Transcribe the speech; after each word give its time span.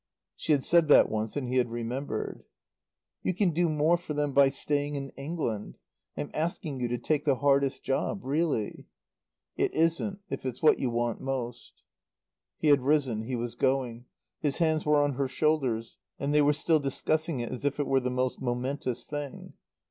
(She 0.35 0.51
had 0.51 0.63
said 0.63 0.87
that 0.87 1.09
once 1.11 1.37
and 1.37 1.47
he 1.47 1.57
had 1.57 1.69
remembered.) 1.69 2.43
"You 3.21 3.35
can 3.35 3.51
do 3.51 3.69
more 3.69 3.97
for 3.97 4.15
them 4.15 4.33
by 4.33 4.49
staying 4.49 4.95
in 4.95 5.09
England 5.15 5.77
I'm 6.17 6.31
asking 6.33 6.79
you 6.79 6.87
to 6.87 6.97
take 6.97 7.23
the 7.23 7.35
hardest 7.35 7.83
job, 7.83 8.21
really." 8.23 8.87
"It 9.57 9.71
isn't; 9.75 10.17
if 10.27 10.43
it's 10.43 10.63
what 10.63 10.79
you 10.79 10.89
want 10.89 11.21
most." 11.21 11.83
He 12.57 12.69
had 12.69 12.81
risen. 12.81 13.25
He 13.25 13.35
was 13.35 13.53
going. 13.53 14.05
His 14.39 14.57
hands 14.57 14.87
were 14.87 14.97
on 14.97 15.13
her 15.13 15.27
shoulders, 15.27 15.99
and 16.17 16.33
they 16.33 16.41
were 16.41 16.51
still 16.53 16.79
discussing 16.79 17.39
it 17.39 17.51
as 17.51 17.63
if 17.63 17.79
it 17.79 17.85
were 17.85 17.99
the 17.99 18.09
most 18.09 18.41
momentous 18.41 19.05
thing. 19.05 19.53